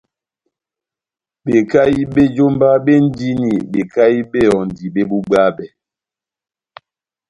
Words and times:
Bekahi 1.43 2.01
bé 2.13 2.23
jómba 2.35 2.67
béndini 2.85 3.51
bekahi 3.71 4.19
bé 4.31 4.39
ehɔndi 4.45 4.85
bébubwabɛ. 4.93 5.65